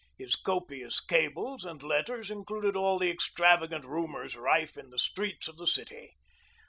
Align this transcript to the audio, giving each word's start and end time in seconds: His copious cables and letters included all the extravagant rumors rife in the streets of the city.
His 0.17 0.35
copious 0.35 0.99
cables 0.99 1.63
and 1.63 1.83
letters 1.83 2.31
included 2.31 2.75
all 2.75 2.97
the 2.97 3.11
extravagant 3.11 3.85
rumors 3.85 4.35
rife 4.35 4.75
in 4.75 4.89
the 4.89 4.97
streets 4.97 5.47
of 5.47 5.57
the 5.57 5.67
city. 5.67 6.15